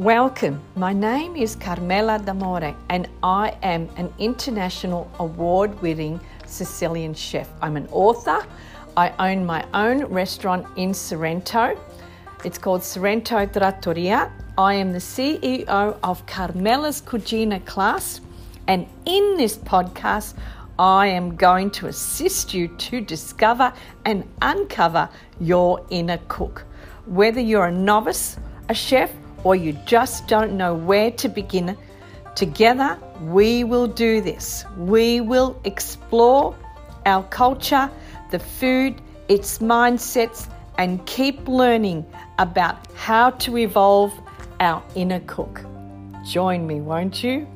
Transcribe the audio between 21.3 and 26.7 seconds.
going to assist you to discover and uncover your inner cook.